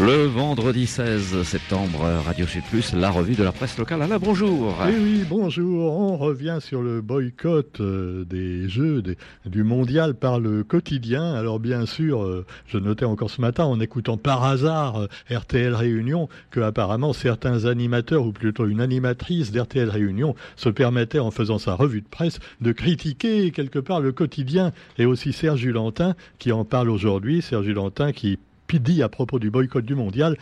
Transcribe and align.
Le 0.00 0.24
vendredi 0.24 0.86
16 0.86 1.42
septembre, 1.42 2.00
Radio 2.24 2.46
Sud 2.46 2.62
Plus, 2.70 2.94
la 2.94 3.10
revue 3.10 3.34
de 3.34 3.42
la 3.42 3.52
presse 3.52 3.76
locale. 3.76 4.00
Alain, 4.00 4.18
bonjour. 4.18 4.74
Oui, 4.86 4.94
oui, 4.98 5.24
bonjour. 5.28 5.94
On 6.00 6.16
revient 6.16 6.56
sur 6.58 6.80
le 6.80 7.02
boycott 7.02 7.80
euh, 7.80 8.24
des 8.24 8.66
Jeux 8.66 9.02
du 9.44 9.62
Mondial 9.62 10.14
par 10.14 10.40
le 10.40 10.64
quotidien. 10.64 11.34
Alors 11.34 11.60
bien 11.60 11.84
sûr, 11.84 12.22
euh, 12.22 12.46
je 12.66 12.78
notais 12.78 13.04
encore 13.04 13.28
ce 13.30 13.42
matin 13.42 13.64
en 13.64 13.78
écoutant 13.78 14.16
par 14.16 14.42
hasard 14.42 15.02
euh, 15.02 15.08
RTL 15.30 15.74
Réunion 15.74 16.30
que 16.50 16.60
apparemment 16.60 17.12
certains 17.12 17.66
animateurs, 17.66 18.24
ou 18.24 18.32
plutôt 18.32 18.66
une 18.68 18.80
animatrice 18.80 19.52
d'RTL 19.52 19.90
Réunion, 19.90 20.34
se 20.56 20.70
permettaient 20.70 21.18
en 21.18 21.30
faisant 21.30 21.58
sa 21.58 21.74
revue 21.74 22.00
de 22.00 22.08
presse 22.08 22.38
de 22.62 22.72
critiquer 22.72 23.50
quelque 23.50 23.78
part 23.78 24.00
le 24.00 24.12
quotidien 24.12 24.72
et 24.96 25.04
aussi 25.04 25.34
Serge 25.34 25.66
Lantin 25.66 26.14
qui 26.38 26.52
en 26.52 26.64
parle 26.64 26.88
aujourd'hui. 26.88 27.42
Serge 27.42 27.68
Lantin 27.68 28.12
qui 28.12 28.38
dit 28.78 29.02
à 29.02 29.08
propos 29.08 29.38
du 29.38 29.50
boycott 29.50 29.84
du 29.84 29.94
mondial, 29.94 30.36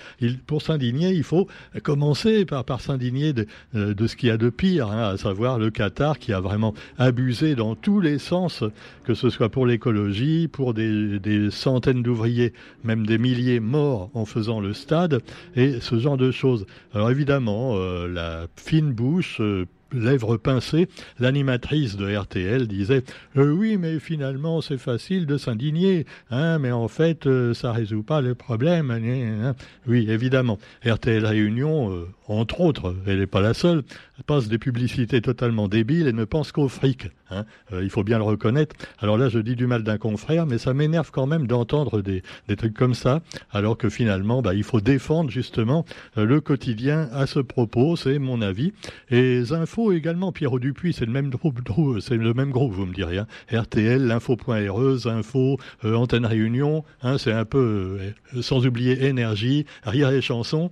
pour 0.47 0.63
s'indigner, 0.63 1.11
il 1.13 1.23
faut 1.23 1.49
commencer 1.83 2.45
par, 2.45 2.81
s'indigner 2.81 3.33
de, 3.33 3.47
euh, 3.75 3.95
de, 3.95 4.07
ce 4.07 4.17
qu'il 4.17 4.29
y 4.29 4.33
a 4.33 4.37
de 4.37 4.51
pire, 4.51 4.89
hein, 4.89 5.11
à 5.11 5.17
savoir 5.17 5.59
le 5.59 5.71
Qatar 5.71 6.19
qui 6.19 6.33
a 6.33 6.41
vraiment 6.41 6.75
abusé 6.99 7.55
dans 7.55 7.75
tous 7.75 8.01
les 8.01 8.19
sens, 8.19 8.65
que 9.05 9.15
ce 9.15 9.31
soit 9.31 9.49
pour 9.49 9.67
l'écologie, 9.67 10.49
pour 10.49 10.75
des, 10.75 11.19
des 11.19 11.51
centaines 11.51 12.03
d'ouvriers, 12.03 12.53
même 12.85 13.07
des 13.07 13.19
milliers 13.19 13.61
morts 13.61 14.11
en 14.15 14.25
faisant 14.25 14.61
le 14.61 14.75
stade, 14.75 15.21
et 15.57 15.81
ce 15.81 15.99
genre 15.99 16.17
de 16.17 16.31
choses. 16.31 16.67
Alors 16.95 17.11
évidemment, 17.11 17.77
euh, 17.77 18.07
la 18.09 18.47
fine 18.57 18.93
bouche 18.93 19.41
euh, 19.41 19.67
lèvres 19.93 20.37
pincées, 20.37 20.89
l'animatrice 21.19 21.97
de 21.97 22.15
RTL 22.15 22.67
disait 22.67 23.05
euh, 23.37 23.51
Oui, 23.51 23.77
mais 23.77 23.99
finalement, 23.99 24.61
c'est 24.61 24.79
facile 24.79 25.27
de 25.27 25.37
s'indigner, 25.37 26.07
hein, 26.31 26.59
mais 26.59 26.73
en 26.73 26.89
fait, 26.89 27.27
euh, 27.27 27.55
ça 27.55 27.73
résout 27.73 28.03
pas 28.03 28.21
le 28.21 28.35
problème. 28.35 29.55
Oui, 29.87 30.11
évidemment. 30.11 30.59
RTL 30.85 31.25
Réunion, 31.25 31.93
euh, 31.93 32.07
entre 32.29 32.61
autres, 32.61 32.95
elle 33.07 33.21
n'est 33.21 33.27
pas 33.27 33.41
la 33.41 33.55
seule, 33.55 33.83
passe 34.27 34.49
des 34.49 34.59
publicités 34.59 35.21
totalement 35.21 35.69
débiles 35.69 36.09
et 36.09 36.13
ne 36.13 36.25
pense 36.25 36.53
qu'au 36.53 36.69
fric. 36.69 37.09
Hein. 37.31 37.45
Euh, 37.73 37.83
il 37.83 37.91
faut 37.91 38.05
bien 38.05 38.19
le 38.19 38.25
reconnaître. 38.25 38.77
Alors 38.99 39.19
là, 39.19 39.29
je 39.29 39.39
dis 39.39 39.57
du 39.57 39.67
mal 39.67 39.83
d'un 39.83 39.99
confrère, 39.99 40.47
mais 40.47 40.59
ça 40.59 40.75
m'énerve 40.75 41.11
quand 41.11 41.27
même 41.27 41.47
d'entendre 41.47 42.03
des, 42.03 42.23
des, 42.49 42.57
trucs 42.57 42.75
comme 42.75 42.95
ça, 42.95 43.23
alors 43.51 43.77
que 43.77 43.89
finalement, 43.89 44.43
bah, 44.43 44.55
il 44.55 44.65
faut 44.65 44.81
défendre 44.81 45.31
justement 45.31 45.85
euh, 46.17 46.25
le 46.25 46.41
quotidien 46.41 47.09
à 47.13 47.27
ce 47.27 47.41
propos, 47.41 47.97
c'est 47.97 48.19
mon 48.19 48.43
avis. 48.43 48.73
Et 49.11 49.21
les 49.21 49.53
infos 49.53 49.93
également, 49.93 50.33
Pierrot 50.33 50.59
Dupuis, 50.59 50.93
c'est 50.93 51.07
le 51.07 51.13
même 51.13 51.31
groupe, 51.31 51.61
le 51.67 52.43
vous 52.69 52.87
me 52.87 52.95
direz. 52.95 53.19
Hein. 53.19 53.27
RTL, 53.51 54.07
l'info.re, 54.07 55.07
info, 55.07 55.59
euh, 55.85 55.95
Antenne 55.95 56.27
Réunion, 56.27 56.85
hein, 57.03 57.19
c'est 57.19 57.33
un 57.33 57.45
peu, 57.45 57.99
sans 58.41 58.67
oublier 58.67 59.07
énergie, 59.07 59.67
rire 59.85 60.11
et 60.11 60.21
chansons, 60.21 60.71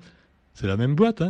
c'est 0.54 0.66
la 0.66 0.76
même 0.76 0.94
boîte, 0.94 1.22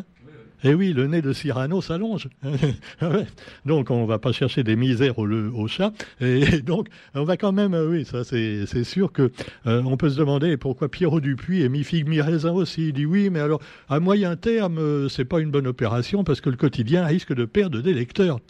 eh 0.65 0.75
oui, 0.75 0.93
le 0.93 1.07
nez 1.07 1.23
de 1.23 1.33
Cyrano 1.33 1.81
s'allonge. 1.81 2.29
Donc 3.67 3.91
on 3.91 4.07
va 4.07 4.19
pas 4.19 4.33
chercher 4.33 4.63
des 4.63 4.77
misères 4.77 5.19
au, 5.19 5.69
chat. 5.69 5.93
Et 6.21 6.61
donc 6.63 6.89
on 7.15 7.25
va 7.25 7.37
quand 7.37 7.53
même, 7.53 7.75
euh, 7.75 7.89
oui, 7.89 8.05
ça 8.05 8.25
c'est 8.25 8.85
sûr 8.85 9.13
que 9.13 9.31
euh, 9.67 9.83
on 9.85 9.97
peut 9.97 10.11
se 10.11 10.19
demander 10.19 10.57
pourquoi 10.57 10.89
Pierrot 10.89 11.21
Dupuis 11.21 11.63
et 11.63 11.69
mi 11.69 11.85
figue 11.85 12.09
mi 12.09 12.21
raisin 12.21 12.53
aussi. 12.53 12.89
Il 12.89 12.93
dit 12.93 13.07
oui, 13.07 13.31
mais 13.31 13.41
alors 13.41 13.61
à 13.89 14.01
moyen 14.01 14.37
terme, 14.37 14.79
euh, 14.79 15.09
c'est 15.09 15.25
pas 15.25 15.41
une 15.41 15.51
bonne 15.51 15.67
opération 15.67 16.25
parce 16.25 16.41
que 16.41 16.51
le 16.51 16.57
quotidien 16.57 17.05
risque 17.05 17.35
de 17.35 17.45
perdre 17.45 17.81
des 17.81 17.95
lecteurs. 17.95 18.41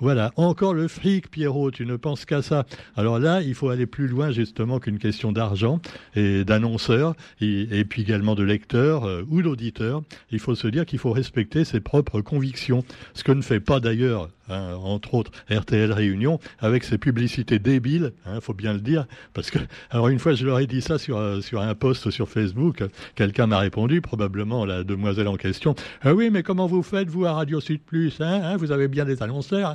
Voilà, 0.00 0.32
encore 0.36 0.74
le 0.74 0.88
fric, 0.88 1.30
Pierrot, 1.30 1.70
tu 1.70 1.86
ne 1.86 1.94
penses 1.94 2.24
qu'à 2.24 2.42
ça. 2.42 2.66
Alors 2.96 3.20
là, 3.20 3.42
il 3.42 3.54
faut 3.54 3.68
aller 3.68 3.86
plus 3.86 4.08
loin 4.08 4.32
justement 4.32 4.80
qu'une 4.80 4.98
question 4.98 5.30
d'argent 5.30 5.80
et 6.16 6.44
d'annonceurs, 6.44 7.14
et, 7.40 7.84
puis 7.84 8.02
également 8.02 8.34
de 8.34 8.42
lecteurs 8.42 9.04
euh, 9.04 9.24
ou 9.30 9.40
d'auditeurs. 9.40 10.02
Il 10.32 10.40
faut 10.40 10.56
se 10.56 10.66
dire 10.66 10.84
qu'il 10.84 10.98
faut 10.98 11.12
respecter 11.12 11.64
ses 11.64 11.78
propres 11.78 12.20
convictions, 12.22 12.84
ce 13.14 13.22
que 13.22 13.30
ne 13.30 13.42
fait 13.42 13.60
pas 13.60 13.78
d'ailleurs 13.78 14.30
Hein, 14.50 14.74
entre 14.74 15.14
autres 15.14 15.30
RTL 15.50 15.90
Réunion, 15.90 16.38
avec 16.58 16.84
ses 16.84 16.98
publicités 16.98 17.58
débiles, 17.58 18.12
il 18.26 18.30
hein, 18.30 18.40
faut 18.42 18.52
bien 18.52 18.74
le 18.74 18.80
dire, 18.80 19.06
parce 19.32 19.50
que, 19.50 19.58
alors 19.88 20.08
une 20.08 20.18
fois 20.18 20.34
je 20.34 20.44
leur 20.44 20.60
ai 20.60 20.66
dit 20.66 20.82
ça 20.82 20.98
sur, 20.98 21.16
euh, 21.16 21.40
sur 21.40 21.62
un 21.62 21.74
post 21.74 22.10
sur 22.10 22.28
Facebook, 22.28 22.84
quelqu'un 23.14 23.46
m'a 23.46 23.58
répondu, 23.58 24.02
probablement 24.02 24.66
la 24.66 24.84
demoiselle 24.84 25.28
en 25.28 25.36
question, 25.36 25.74
ah 26.02 26.12
oui, 26.12 26.28
mais 26.30 26.42
comment 26.42 26.66
vous 26.66 26.82
faites, 26.82 27.08
vous, 27.08 27.24
à 27.24 27.32
Radio 27.32 27.58
Sud 27.58 27.80
Plus 27.80 28.20
hein, 28.20 28.58
Vous 28.58 28.70
avez 28.70 28.86
bien 28.86 29.06
des 29.06 29.22
annonceurs 29.22 29.74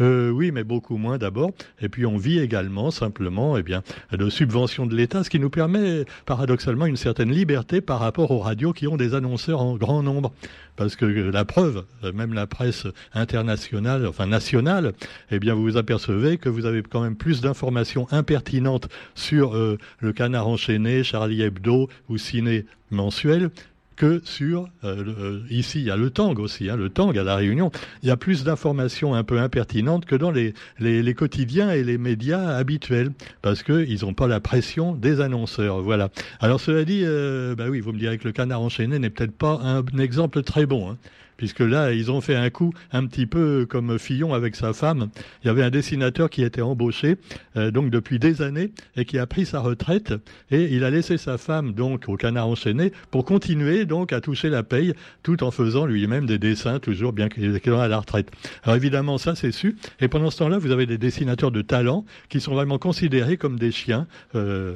euh, 0.00 0.30
Oui, 0.30 0.50
mais 0.50 0.64
beaucoup 0.64 0.96
moins 0.96 1.16
d'abord, 1.16 1.52
et 1.80 1.88
puis 1.88 2.06
on 2.06 2.16
vit 2.16 2.40
également 2.40 2.90
simplement 2.90 3.56
eh 3.56 3.62
bien, 3.62 3.84
de 4.10 4.28
subventions 4.28 4.86
de 4.86 4.96
l'État, 4.96 5.22
ce 5.22 5.30
qui 5.30 5.38
nous 5.38 5.50
permet 5.50 6.04
paradoxalement 6.24 6.86
une 6.86 6.96
certaine 6.96 7.30
liberté 7.30 7.80
par 7.80 8.00
rapport 8.00 8.32
aux 8.32 8.40
radios 8.40 8.72
qui 8.72 8.88
ont 8.88 8.96
des 8.96 9.14
annonceurs 9.14 9.62
en 9.62 9.76
grand 9.76 10.02
nombre 10.02 10.32
parce 10.74 10.94
que 10.94 11.06
la 11.06 11.44
preuve, 11.46 11.84
même 12.14 12.34
la 12.34 12.46
presse 12.46 12.86
internationale, 13.14 13.75
enfin 14.06 14.26
nationale, 14.26 14.92
eh 15.30 15.38
bien 15.38 15.54
vous 15.54 15.62
vous 15.62 15.76
apercevez 15.76 16.38
que 16.38 16.48
vous 16.48 16.66
avez 16.66 16.82
quand 16.82 17.02
même 17.02 17.16
plus 17.16 17.40
d'informations 17.40 18.06
impertinentes 18.10 18.88
sur 19.14 19.56
euh, 19.56 19.78
le 20.00 20.12
canard 20.12 20.48
enchaîné, 20.48 21.02
Charlie 21.02 21.42
Hebdo 21.42 21.88
ou 22.08 22.18
Ciné 22.18 22.66
mensuel 22.90 23.50
que 23.96 24.20
sur 24.24 24.68
euh, 24.84 25.04
euh, 25.18 25.40
ici 25.50 25.80
il 25.80 25.86
y 25.86 25.90
a 25.90 25.96
le 25.96 26.10
Tang 26.10 26.38
aussi, 26.38 26.70
hein, 26.70 26.76
le 26.76 26.90
Tang 26.90 27.16
à 27.16 27.24
la 27.24 27.34
Réunion. 27.34 27.72
Il 28.02 28.08
y 28.08 28.12
a 28.12 28.16
plus 28.16 28.44
d'informations 28.44 29.14
un 29.14 29.24
peu 29.24 29.40
impertinentes 29.40 30.04
que 30.04 30.14
dans 30.14 30.30
les, 30.30 30.54
les, 30.78 31.14
quotidiens 31.14 31.70
et 31.70 31.82
les 31.82 31.98
médias 31.98 32.56
habituels 32.56 33.10
parce 33.42 33.62
que 33.62 33.84
ils 33.88 34.04
n'ont 34.04 34.14
pas 34.14 34.28
la 34.28 34.40
pression 34.40 34.94
des 34.94 35.20
annonceurs. 35.20 35.80
Voilà. 35.80 36.10
Alors 36.40 36.60
cela 36.60 36.84
dit, 36.84 37.02
euh, 37.04 37.54
bah 37.56 37.64
oui, 37.68 37.80
vous 37.80 37.92
me 37.92 37.98
direz 37.98 38.18
que 38.18 38.24
le 38.24 38.32
canard 38.32 38.60
enchaîné 38.60 38.98
n'est 38.98 39.10
peut-être 39.10 39.36
pas 39.36 39.58
un, 39.62 39.84
exemple 39.98 40.42
très 40.42 40.66
bon. 40.66 40.90
Hein 40.90 40.98
puisque 41.36 41.60
là, 41.60 41.92
ils 41.92 42.10
ont 42.10 42.20
fait 42.20 42.36
un 42.36 42.50
coup 42.50 42.72
un 42.92 43.06
petit 43.06 43.26
peu 43.26 43.66
comme 43.68 43.98
Fillon 43.98 44.34
avec 44.34 44.56
sa 44.56 44.72
femme. 44.72 45.08
Il 45.42 45.46
y 45.46 45.50
avait 45.50 45.62
un 45.62 45.70
dessinateur 45.70 46.30
qui 46.30 46.42
était 46.42 46.62
embauché 46.62 47.16
euh, 47.56 47.70
donc 47.70 47.90
depuis 47.90 48.18
des 48.18 48.42
années 48.42 48.72
et 48.96 49.04
qui 49.04 49.18
a 49.18 49.26
pris 49.26 49.46
sa 49.46 49.60
retraite 49.60 50.14
et 50.50 50.64
il 50.74 50.84
a 50.84 50.90
laissé 50.90 51.18
sa 51.18 51.38
femme 51.38 51.72
donc 51.72 52.08
au 52.08 52.16
canard 52.16 52.48
enchaîné 52.48 52.92
pour 53.10 53.24
continuer 53.24 53.84
donc 53.84 54.12
à 54.12 54.20
toucher 54.20 54.48
la 54.48 54.62
paye 54.62 54.94
tout 55.22 55.42
en 55.42 55.50
faisant 55.50 55.86
lui-même 55.86 56.26
des 56.26 56.38
dessins 56.38 56.78
toujours 56.78 57.12
bien 57.12 57.28
qu'il 57.28 57.44
est 57.44 57.68
à 57.68 57.88
la 57.88 57.98
retraite. 57.98 58.30
Alors 58.62 58.76
évidemment 58.76 59.18
ça 59.18 59.34
c'est 59.34 59.52
su 59.52 59.76
et 60.00 60.08
pendant 60.08 60.30
ce 60.30 60.38
temps-là 60.38 60.58
vous 60.58 60.70
avez 60.70 60.86
des 60.86 60.98
dessinateurs 60.98 61.50
de 61.50 61.62
talent 61.62 62.04
qui 62.28 62.40
sont 62.40 62.54
vraiment 62.54 62.78
considérés 62.78 63.36
comme 63.36 63.58
des 63.58 63.72
chiens 63.72 64.06
euh, 64.34 64.74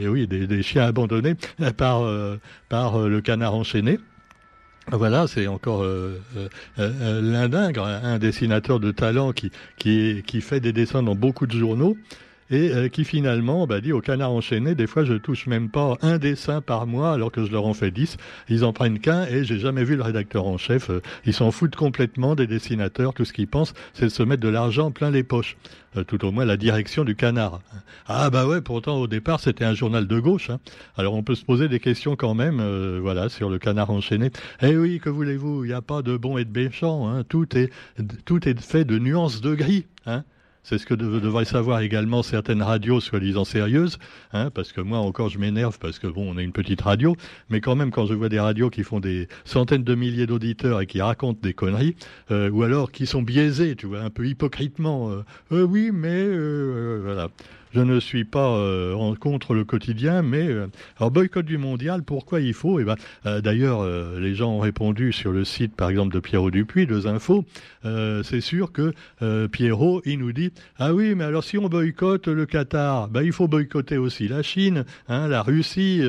et, 0.00 0.08
oui 0.08 0.26
des, 0.26 0.62
chiens 0.62 0.84
abandonnés 0.84 1.34
par 1.76 2.02
euh, 2.02 2.36
par 2.68 2.98
le 2.98 3.20
canard 3.20 3.54
enchaîné. 3.54 3.98
Voilà, 4.92 5.26
c'est 5.28 5.46
encore 5.46 5.82
euh, 5.82 6.20
euh, 6.36 6.48
euh 6.78 7.20
l'indingre, 7.22 7.84
un 7.84 8.18
dessinateur 8.18 8.80
de 8.80 8.90
talent 8.90 9.32
qui, 9.32 9.50
qui 9.78 10.40
fait 10.40 10.60
des 10.60 10.72
dessins 10.72 11.02
dans 11.02 11.14
beaucoup 11.14 11.46
de 11.46 11.56
journaux 11.56 11.96
et 12.50 12.72
euh, 12.72 12.88
qui 12.88 13.04
finalement 13.04 13.66
bah, 13.66 13.80
dit 13.80 13.92
au 13.92 14.00
canard 14.00 14.32
enchaîné, 14.32 14.74
des 14.74 14.86
fois 14.86 15.04
je 15.04 15.14
touche 15.14 15.46
même 15.46 15.68
pas 15.68 15.96
un 16.02 16.18
dessin 16.18 16.60
par 16.60 16.86
mois 16.86 17.12
alors 17.12 17.32
que 17.32 17.44
je 17.44 17.52
leur 17.52 17.66
en 17.66 17.74
fais 17.74 17.90
dix. 17.90 18.16
Ils 18.48 18.64
en 18.64 18.72
prennent 18.72 18.98
qu'un 18.98 19.26
et 19.26 19.44
j'ai 19.44 19.58
jamais 19.58 19.84
vu 19.84 19.96
le 19.96 20.02
rédacteur 20.02 20.46
en 20.46 20.58
chef. 20.58 20.90
Euh, 20.90 21.00
ils 21.24 21.34
s'en 21.34 21.50
foutent 21.50 21.76
complètement 21.76 22.34
des 22.34 22.46
dessinateurs. 22.46 23.14
Tout 23.14 23.24
ce 23.24 23.32
qu'ils 23.32 23.48
pensent, 23.48 23.74
c'est 23.94 24.06
de 24.06 24.10
se 24.10 24.22
mettre 24.22 24.42
de 24.42 24.48
l'argent 24.48 24.90
plein 24.90 25.10
les 25.10 25.22
poches. 25.22 25.56
Euh, 25.96 26.04
tout 26.04 26.24
au 26.24 26.30
moins 26.30 26.44
la 26.44 26.56
direction 26.56 27.04
du 27.04 27.16
canard. 27.16 27.60
Ah 28.06 28.30
bah 28.30 28.46
ouais, 28.46 28.60
pourtant 28.60 28.96
au 28.98 29.06
départ 29.06 29.40
c'était 29.40 29.64
un 29.64 29.74
journal 29.74 30.06
de 30.06 30.20
gauche. 30.20 30.50
Hein. 30.50 30.58
Alors 30.96 31.14
on 31.14 31.22
peut 31.22 31.34
se 31.34 31.44
poser 31.44 31.68
des 31.68 31.80
questions 31.80 32.16
quand 32.16 32.34
même, 32.34 32.60
voilà, 33.00 33.28
sur 33.28 33.50
le 33.50 33.58
canard 33.58 33.90
enchaîné. 33.90 34.30
Eh 34.62 34.76
oui, 34.76 35.00
que 35.00 35.08
voulez-vous? 35.08 35.64
Il 35.64 35.68
n'y 35.68 35.74
a 35.74 35.82
pas 35.82 36.02
de 36.02 36.16
bon 36.16 36.38
et 36.38 36.44
de 36.44 36.52
méchant. 36.52 37.08
Hein. 37.08 37.24
Tout 37.28 37.56
est 37.56 37.70
tout 38.24 38.48
est 38.48 38.60
fait 38.60 38.84
de 38.84 38.98
nuances 38.98 39.40
de 39.40 39.54
gris. 39.54 39.86
Hein. 40.06 40.24
C'est 40.62 40.78
ce 40.78 40.86
que 40.86 40.94
devraient 40.94 41.44
savoir 41.44 41.80
également 41.80 42.22
certaines 42.22 42.62
radios 42.62 43.00
soi-disant 43.00 43.44
sérieuses, 43.44 43.98
hein, 44.32 44.50
parce 44.50 44.72
que 44.72 44.80
moi 44.80 44.98
encore 44.98 45.28
je 45.30 45.38
m'énerve 45.38 45.78
parce 45.78 45.98
que 45.98 46.06
bon, 46.06 46.30
on 46.30 46.38
est 46.38 46.44
une 46.44 46.52
petite 46.52 46.82
radio, 46.82 47.16
mais 47.48 47.60
quand 47.60 47.76
même 47.76 47.90
quand 47.90 48.06
je 48.06 48.14
vois 48.14 48.28
des 48.28 48.40
radios 48.40 48.68
qui 48.68 48.82
font 48.82 49.00
des 49.00 49.28
centaines 49.44 49.84
de 49.84 49.94
milliers 49.94 50.26
d'auditeurs 50.26 50.80
et 50.80 50.86
qui 50.86 51.00
racontent 51.00 51.40
des 51.42 51.54
conneries, 51.54 51.96
euh, 52.30 52.50
ou 52.50 52.62
alors 52.62 52.92
qui 52.92 53.06
sont 53.06 53.22
biaisés, 53.22 53.74
tu 53.74 53.86
vois, 53.86 54.00
un 54.00 54.10
peu 54.10 54.26
hypocritement, 54.26 55.10
euh, 55.10 55.24
euh 55.52 55.62
oui, 55.62 55.90
mais 55.92 56.28
voilà 57.00 57.28
je 57.72 57.80
ne 57.80 58.00
suis 58.00 58.24
pas 58.24 58.56
euh, 58.56 59.14
contre 59.16 59.54
le 59.54 59.64
quotidien, 59.64 60.22
mais 60.22 60.48
euh, 60.48 60.66
alors 60.98 61.10
boycott 61.10 61.44
du 61.44 61.58
mondial, 61.58 62.02
pourquoi 62.02 62.40
il 62.40 62.54
faut? 62.54 62.80
Eh 62.80 62.84
ben, 62.84 62.96
euh, 63.26 63.40
d'ailleurs, 63.40 63.84
les 64.18 64.34
gens 64.34 64.52
ont 64.52 64.60
répondu 64.60 65.12
sur 65.12 65.32
le 65.32 65.44
site, 65.44 65.74
par 65.76 65.90
exemple, 65.90 66.14
de 66.14 66.20
Pierrot 66.20 66.50
Dupuis, 66.50 66.86
deux 66.86 67.06
infos. 67.06 67.44
c'est 67.84 68.40
sûr 68.40 68.72
que 68.72 68.92
Pierrot, 69.48 70.02
il 70.04 70.18
nous 70.18 70.32
dit 70.32 70.52
ah 70.78 70.94
oui, 70.94 71.14
mais 71.14 71.24
alors 71.24 71.44
si 71.44 71.58
on 71.58 71.68
boycotte 71.68 72.28
le 72.28 72.46
Qatar, 72.46 73.08
ben, 73.08 73.22
il 73.22 73.32
faut 73.32 73.48
boycotter 73.48 73.98
aussi 73.98 74.28
la 74.28 74.42
Chine, 74.42 74.84
hein, 75.08 75.28
la 75.28 75.42
Russie, 75.42 76.02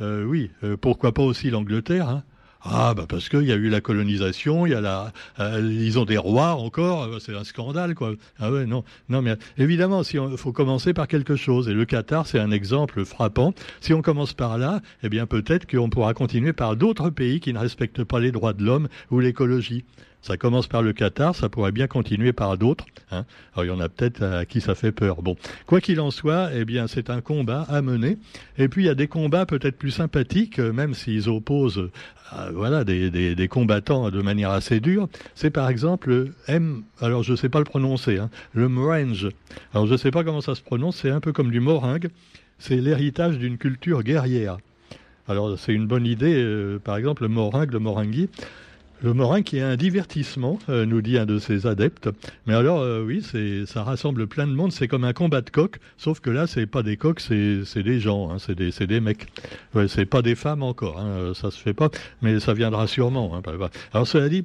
oui, 0.00 0.50
pourquoi 0.80 1.12
pas 1.12 1.22
aussi 1.22 1.50
l'Angleterre. 1.50 2.08
Hein 2.08 2.22
Ah 2.68 2.94
bah 2.94 3.06
parce 3.08 3.28
qu'il 3.28 3.42
y 3.44 3.52
a 3.52 3.54
eu 3.54 3.68
la 3.68 3.80
colonisation, 3.80 4.66
il 4.66 4.72
y 4.72 4.74
a 4.74 4.80
la, 4.80 5.12
euh, 5.38 5.60
ils 5.72 5.98
ont 5.98 6.04
des 6.04 6.16
rois 6.16 6.54
encore, 6.54 7.04
euh, 7.04 7.18
c'est 7.20 7.34
un 7.34 7.44
scandale 7.44 7.94
quoi. 7.94 8.12
Ah 8.40 8.50
ouais 8.50 8.66
non 8.66 8.82
non 9.08 9.22
mais 9.22 9.36
évidemment 9.56 10.02
si 10.02 10.18
faut 10.36 10.52
commencer 10.52 10.92
par 10.92 11.06
quelque 11.06 11.36
chose 11.36 11.68
et 11.68 11.74
le 11.74 11.84
Qatar 11.84 12.26
c'est 12.26 12.40
un 12.40 12.50
exemple 12.50 13.04
frappant. 13.04 13.54
Si 13.80 13.94
on 13.94 14.02
commence 14.02 14.32
par 14.32 14.58
là, 14.58 14.80
eh 15.04 15.08
bien 15.08 15.26
peut-être 15.26 15.70
qu'on 15.70 15.90
pourra 15.90 16.12
continuer 16.12 16.52
par 16.52 16.76
d'autres 16.76 17.10
pays 17.10 17.38
qui 17.38 17.52
ne 17.52 17.58
respectent 17.58 18.04
pas 18.04 18.18
les 18.18 18.32
droits 18.32 18.52
de 18.52 18.64
l'homme 18.64 18.88
ou 19.10 19.20
l'écologie. 19.20 19.84
Ça 20.26 20.36
commence 20.36 20.66
par 20.66 20.82
le 20.82 20.92
Qatar, 20.92 21.36
ça 21.36 21.48
pourrait 21.48 21.70
bien 21.70 21.86
continuer 21.86 22.32
par 22.32 22.58
d'autres. 22.58 22.84
Hein. 23.12 23.24
Alors 23.54 23.64
il 23.64 23.68
y 23.68 23.70
en 23.70 23.78
a 23.78 23.88
peut-être 23.88 24.24
à 24.24 24.44
qui 24.44 24.60
ça 24.60 24.74
fait 24.74 24.90
peur. 24.90 25.22
Bon, 25.22 25.36
quoi 25.66 25.80
qu'il 25.80 26.00
en 26.00 26.10
soit, 26.10 26.50
eh 26.52 26.64
bien 26.64 26.88
c'est 26.88 27.10
un 27.10 27.20
combat 27.20 27.64
à 27.68 27.80
mener. 27.80 28.18
Et 28.58 28.66
puis 28.66 28.82
il 28.82 28.86
y 28.86 28.90
a 28.90 28.96
des 28.96 29.06
combats 29.06 29.46
peut-être 29.46 29.78
plus 29.78 29.92
sympathiques, 29.92 30.58
euh, 30.58 30.72
même 30.72 30.94
s'ils 30.94 31.28
opposent 31.28 31.78
euh, 32.34 32.50
voilà 32.52 32.82
des, 32.82 33.08
des, 33.36 33.48
combattants 33.48 34.10
de 34.10 34.20
manière 34.20 34.50
assez 34.50 34.80
dure. 34.80 35.08
C'est 35.36 35.50
par 35.50 35.68
exemple 35.68 36.08
le 36.08 36.34
M. 36.48 36.82
Alors 37.00 37.22
je 37.22 37.30
ne 37.30 37.36
sais 37.36 37.48
pas 37.48 37.60
le 37.60 37.64
prononcer. 37.64 38.18
Hein, 38.18 38.28
le 38.52 38.68
Morange. 38.68 39.28
Alors 39.74 39.86
je 39.86 39.92
ne 39.92 39.96
sais 39.96 40.10
pas 40.10 40.24
comment 40.24 40.40
ça 40.40 40.56
se 40.56 40.62
prononce. 40.62 40.96
C'est 40.96 41.10
un 41.10 41.20
peu 41.20 41.32
comme 41.32 41.52
du 41.52 41.60
moringue. 41.60 42.08
C'est 42.58 42.78
l'héritage 42.78 43.38
d'une 43.38 43.58
culture 43.58 44.02
guerrière. 44.02 44.58
Alors 45.28 45.56
c'est 45.56 45.72
une 45.72 45.86
bonne 45.86 46.04
idée. 46.04 46.34
Euh, 46.34 46.80
par 46.80 46.96
exemple 46.96 47.22
le 47.22 47.28
moringue, 47.28 47.70
le 47.70 47.78
moringui. 47.78 48.28
Le 49.02 49.12
morin 49.12 49.42
qui 49.42 49.58
est 49.58 49.62
un 49.62 49.76
divertissement, 49.76 50.58
euh, 50.70 50.86
nous 50.86 51.02
dit 51.02 51.18
un 51.18 51.26
de 51.26 51.38
ses 51.38 51.66
adeptes. 51.66 52.08
Mais 52.46 52.54
alors, 52.54 52.80
euh, 52.80 53.04
oui, 53.04 53.22
c'est, 53.22 53.66
ça 53.66 53.82
rassemble 53.82 54.26
plein 54.26 54.46
de 54.46 54.52
monde. 54.52 54.72
C'est 54.72 54.88
comme 54.88 55.04
un 55.04 55.12
combat 55.12 55.42
de 55.42 55.50
coqs, 55.50 55.78
sauf 55.98 56.20
que 56.20 56.30
là, 56.30 56.46
c'est 56.46 56.66
pas 56.66 56.82
des 56.82 56.96
coqs, 56.96 57.20
c'est, 57.20 57.82
des 57.82 58.00
gens, 58.00 58.30
hein, 58.30 58.38
c'est 58.38 58.54
des, 58.54 59.00
mecs. 59.00 59.26
Ouais, 59.74 59.86
c'est 59.86 60.06
pas 60.06 60.22
des 60.22 60.34
femmes 60.34 60.62
encore, 60.62 60.98
hein, 60.98 61.32
ça 61.34 61.50
se 61.50 61.58
fait 61.58 61.74
pas, 61.74 61.90
mais 62.22 62.40
ça 62.40 62.54
viendra 62.54 62.86
sûrement. 62.86 63.36
Hein, 63.36 63.42
alors, 63.92 64.06
cela 64.06 64.30
dit, 64.30 64.44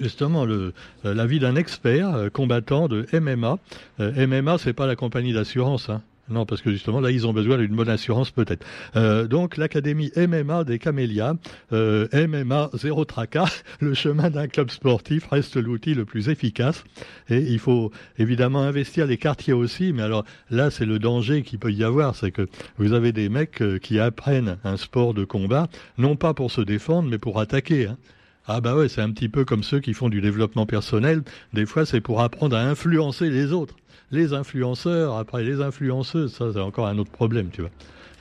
justement 0.00 0.46
euh, 0.46 0.72
l'avis 1.02 1.40
d'un 1.40 1.56
expert 1.56 2.30
combattant 2.32 2.86
de 2.86 3.06
MMA. 3.12 3.58
MMA, 3.98 4.58
c'est 4.58 4.72
pas 4.72 4.86
la 4.86 4.94
compagnie 4.94 5.32
d'assurance. 5.32 5.90
Non, 6.30 6.44
parce 6.46 6.60
que 6.60 6.70
justement, 6.70 7.00
là, 7.00 7.10
ils 7.10 7.26
ont 7.26 7.32
besoin 7.32 7.58
d'une 7.58 7.74
bonne 7.74 7.88
assurance 7.88 8.30
peut-être. 8.30 8.64
Euh, 8.96 9.26
donc, 9.26 9.56
l'Académie 9.56 10.10
MMA 10.16 10.64
des 10.64 10.78
Camélias, 10.78 11.34
euh, 11.72 12.06
MMA 12.12 12.70
zéro 12.74 13.04
tracas, 13.04 13.62
le 13.80 13.94
chemin 13.94 14.30
d'un 14.30 14.46
club 14.46 14.70
sportif 14.70 15.26
reste 15.26 15.56
l'outil 15.56 15.94
le 15.94 16.04
plus 16.04 16.28
efficace. 16.28 16.84
Et 17.28 17.38
il 17.38 17.58
faut 17.58 17.90
évidemment 18.18 18.62
investir 18.62 19.06
les 19.06 19.16
quartiers 19.16 19.54
aussi, 19.54 19.92
mais 19.92 20.02
alors 20.02 20.24
là, 20.50 20.70
c'est 20.70 20.86
le 20.86 20.98
danger 20.98 21.42
qu'il 21.42 21.58
peut 21.58 21.72
y 21.72 21.84
avoir, 21.84 22.14
c'est 22.14 22.30
que 22.30 22.46
vous 22.76 22.92
avez 22.92 23.12
des 23.12 23.28
mecs 23.28 23.62
euh, 23.62 23.78
qui 23.78 23.98
apprennent 23.98 24.58
un 24.64 24.76
sport 24.76 25.14
de 25.14 25.24
combat, 25.24 25.68
non 25.96 26.16
pas 26.16 26.34
pour 26.34 26.50
se 26.50 26.60
défendre, 26.60 27.08
mais 27.08 27.18
pour 27.18 27.40
attaquer. 27.40 27.86
Hein. 27.86 27.96
Ah 28.48 28.60
bah 28.60 28.74
ouais, 28.74 28.88
c'est 28.88 29.02
un 29.02 29.12
petit 29.12 29.28
peu 29.28 29.44
comme 29.44 29.62
ceux 29.62 29.78
qui 29.78 29.94
font 29.94 30.08
du 30.08 30.20
développement 30.20 30.66
personnel. 30.66 31.22
Des 31.52 31.66
fois, 31.66 31.86
c'est 31.86 32.00
pour 32.00 32.22
apprendre 32.22 32.56
à 32.56 32.62
influencer 32.62 33.30
les 33.30 33.52
autres 33.52 33.74
les 34.10 34.32
influenceurs, 34.32 35.16
après 35.16 35.44
les 35.44 35.60
influenceuses, 35.60 36.32
ça 36.32 36.52
c'est 36.52 36.60
encore 36.60 36.86
un 36.86 36.98
autre 36.98 37.10
problème, 37.10 37.50
tu 37.52 37.60
vois. 37.60 37.70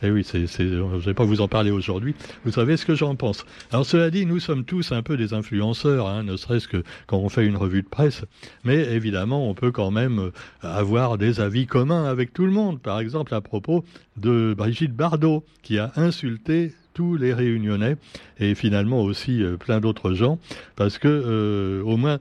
Eh 0.03 0.12
oui, 0.12 0.24
c'est, 0.24 0.45
c'est, 0.45 0.68
je 0.68 0.75
ne 0.75 1.00
vais 1.00 1.15
pas 1.15 1.24
vous 1.24 1.41
en 1.41 1.47
parler 1.47 1.71
aujourd'hui. 1.71 2.13
Vous 2.45 2.51
savez 2.51 2.77
ce 2.77 2.85
que 2.85 2.94
j'en 2.94 3.15
pense. 3.15 3.45
Alors 3.71 3.83
cela 3.83 4.12
dit, 4.12 4.27
nous 4.27 4.39
sommes 4.39 4.63
tous 4.63 4.91
un 4.91 5.01
peu 5.01 5.18
des 5.18 5.33
influenceurs, 5.33 6.07
hein, 6.07 6.21
ne 6.21 6.38
serait-ce 6.38 6.68
que 6.68 6.83
quand 7.07 7.18
on 7.18 7.29
fait 7.29 7.47
une 7.47 7.57
revue 7.57 7.81
de 7.81 7.88
presse. 7.88 8.24
Mais 8.63 8.75
évidemment, 8.94 9.50
on 9.50 9.56
peut 9.56 9.71
quand 9.71 9.89
même 9.89 10.19
euh, 10.19 10.31
avoir 10.62 11.18
des 11.18 11.41
avis 11.41 11.65
communs 11.65 12.06
avec 12.06 12.31
tout 12.31 12.45
le 12.45 12.51
monde. 12.51 12.79
Par 12.79 13.00
exemple, 13.00 13.33
à 13.33 13.41
propos 13.41 13.83
de 14.18 14.53
Brigitte 14.56 14.94
Bardot, 14.94 15.44
qui 15.63 15.79
a 15.79 15.91
insulté 15.95 16.74
tous 16.98 17.16
les 17.16 17.32
réunionnais 17.32 17.96
et 18.40 18.56
finalement 18.56 19.04
aussi 19.04 19.44
euh, 19.44 19.56
plein 19.56 19.80
d'autres 19.80 20.14
gens 20.14 20.40
parce 20.76 20.98
que 20.98 21.08
euh, 21.08 21.84
au 21.84 21.96
moins 21.96 22.18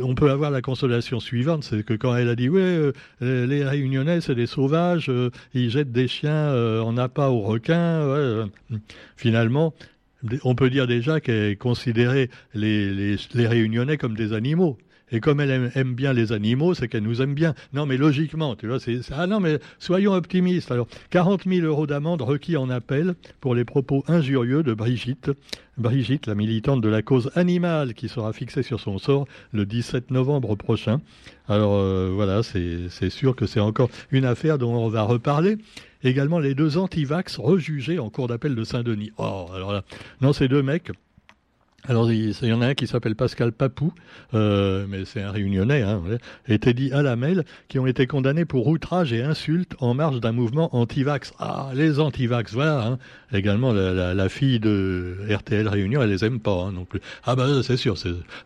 on 0.00 0.14
peut 0.14 0.30
avoir 0.30 0.50
la 0.50 0.62
consolation 0.62 1.20
suivante, 1.20 1.62
c'est 1.62 1.84
que 1.84 1.92
quand 1.92 2.16
elle 2.16 2.30
a 2.30 2.34
dit 2.34 2.48
ouais, 2.48 2.90
euh, 3.20 3.46
les 3.46 3.62
Réunionnais 3.64 4.22
c'est 4.22 4.34
des 4.34 4.46
sauvages, 4.46 5.12
ils 5.54 5.70
jettent 5.70 5.92
des 5.92 6.08
chiens 6.08 6.52
en 6.82 6.96
appât 6.96 7.28
aux 7.28 7.42
requins. 7.42 8.48
finalement, 9.16 9.74
on 10.42 10.56
peut 10.56 10.68
dire 10.68 10.88
déjà 10.88 11.20
qu'elle 11.20 11.56
considérait 11.58 12.28
les, 12.54 13.16
les 13.34 13.46
Réunionnais 13.46 13.98
comme 13.98 14.16
des 14.16 14.32
animaux. 14.32 14.78
Et 15.12 15.20
comme 15.20 15.40
elle 15.40 15.70
aime, 15.74 15.94
bien 15.94 16.12
les 16.12 16.32
animaux, 16.32 16.74
c'est 16.74 16.88
qu'elle 16.88 17.02
nous 17.02 17.22
aime 17.22 17.34
bien. 17.34 17.54
Non, 17.72 17.86
mais 17.86 17.96
logiquement, 17.96 18.56
tu 18.56 18.66
vois, 18.68 18.80
c'est 18.80 19.00
ah 19.12 19.26
non, 19.26 19.40
mais 19.40 19.58
soyons 19.78 20.12
optimistes. 20.12 20.70
Alors, 20.70 20.86
40 21.10 21.44
000 21.46 21.66
euros 21.66 21.86
d'amende 21.86 22.22
requis 22.22 22.56
en 22.56 22.68
appel 22.70 23.14
pour 23.40 23.54
les 23.54 23.64
propos 23.64 24.04
injurieux 24.08 24.62
de 24.62 24.74
Brigitte. 24.74 25.30
Brigitte, 25.78 26.26
la 26.26 26.34
militante 26.34 26.80
de 26.80 26.88
la 26.88 27.02
cause 27.02 27.30
animale, 27.36 27.94
qui 27.94 28.08
sera 28.08 28.32
fixée 28.32 28.62
sur 28.62 28.80
son 28.80 28.98
sort 28.98 29.26
le 29.52 29.64
17 29.64 30.10
novembre 30.10 30.56
prochain. 30.56 31.00
Alors 31.48 31.74
euh, 31.74 32.10
voilà, 32.12 32.42
c'est 32.42 33.10
sûr 33.10 33.36
que 33.36 33.46
c'est 33.46 33.60
encore 33.60 33.88
une 34.10 34.24
affaire 34.24 34.58
dont 34.58 34.74
on 34.74 34.88
va 34.88 35.02
reparler. 35.02 35.56
Également 36.02 36.38
les 36.38 36.54
deux 36.54 36.78
antivax 36.78 37.38
rejugés 37.38 37.98
en 37.98 38.10
cour 38.10 38.28
d'appel 38.28 38.54
de 38.54 38.64
Saint-Denis. 38.64 39.12
Oh, 39.18 39.46
alors 39.54 39.72
là, 39.72 39.82
non, 40.20 40.32
ces 40.32 40.48
deux 40.48 40.62
mecs, 40.62 40.92
alors, 41.88 42.12
il 42.12 42.34
y 42.42 42.52
en 42.52 42.60
a 42.60 42.66
un 42.66 42.74
qui 42.74 42.86
s'appelle 42.86 43.16
Pascal 43.16 43.50
Papou, 43.50 43.94
euh, 44.34 44.84
mais 44.86 45.06
c'est 45.06 45.22
un 45.22 45.30
réunionnais, 45.30 45.80
hein, 45.80 46.02
et 46.46 46.58
Teddy 46.58 46.92
Alamel, 46.92 47.46
qui 47.68 47.78
ont 47.78 47.86
été 47.86 48.06
condamnés 48.06 48.44
pour 48.44 48.66
outrage 48.66 49.14
et 49.14 49.22
insulte 49.22 49.74
en 49.80 49.94
marge 49.94 50.20
d'un 50.20 50.32
mouvement 50.32 50.76
anti-vax. 50.76 51.32
Ah, 51.38 51.70
les 51.74 51.98
anti-vax, 51.98 52.52
voilà. 52.52 52.86
Hein. 52.86 52.98
Également, 53.32 53.72
la, 53.72 54.14
la, 54.14 54.28
fille 54.28 54.60
de 54.60 55.16
RTL 55.30 55.68
Réunion, 55.68 56.02
elle 56.02 56.10
les 56.10 56.24
aime 56.24 56.40
pas 56.40 56.64
hein, 56.64 56.72
non 56.72 56.84
plus. 56.84 57.00
Ah 57.24 57.36
ben, 57.36 57.62
c'est 57.62 57.76
sûr. 57.76 57.94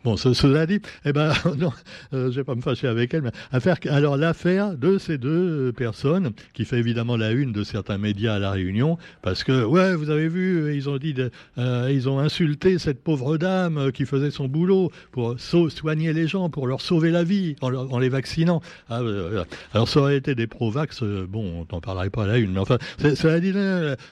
Bon, 0.05 0.17
cela 0.17 0.67
dit, 0.67 0.81
eh 1.05 1.13
ben, 1.13 1.33
non, 1.59 1.73
euh, 2.15 2.31
je 2.31 2.37
vais 2.37 2.45
pas 2.45 2.55
me 2.55 2.63
fâcher 2.63 2.89
avec 2.89 3.15
elle, 3.15 3.31
affaire, 3.53 3.77
alors 3.89 4.17
l'affaire 4.17 4.77
de 4.77 4.99
ces 4.99 5.19
deux 5.19 5.73
personnes, 5.73 6.33
qui 6.53 6.65
fait 6.65 6.79
évidemment 6.79 7.17
la 7.17 7.31
une 7.33 7.53
de 7.53 7.65
certains 7.65 7.99
médias 7.99 8.35
à 8.35 8.39
la 8.39 8.51
Réunion, 8.51 8.99
parce 9.23 9.45
que, 9.45 9.65
ouais, 9.65 9.95
vous 9.95 10.11
avez 10.11 10.29
vu, 10.29 10.75
ils 10.75 10.89
ont 10.89 10.99
dit, 10.99 11.15
euh, 11.59 11.91
ils 11.93 12.09
ont 12.09 12.19
insulté 12.19 12.79
cette 12.79 13.03
pauvre 13.03 13.37
dame 13.39 13.79
euh, 13.79 13.91
qui 13.91 14.07
faisait 14.07 14.31
son 14.31 14.49
boulot 14.49 14.91
pour 15.11 15.37
soigner 15.39 16.13
les 16.13 16.27
gens, 16.27 16.51
pour 16.51 16.67
leur 16.67 16.81
sauver 16.81 17.11
la 17.11 17.25
vie 17.25 17.57
en, 17.61 17.99
les 17.99 18.09
vaccinant. 18.09 18.61
Ah, 18.89 19.01
euh, 19.01 19.45
alors 19.75 19.89
ça 19.89 20.01
aurait 20.01 20.17
été 20.17 20.35
des 20.35 20.47
pro-vax, 20.47 21.03
euh, 21.03 21.27
bon, 21.29 21.61
on 21.61 21.65
t'en 21.65 21.81
parlerait 21.81 22.11
pas 22.11 22.27
là 22.27 22.39
une, 22.39 22.53
mais 22.53 22.61
enfin, 22.61 22.79
ça 23.15 23.33
a 23.33 23.41
dit, 23.41 23.53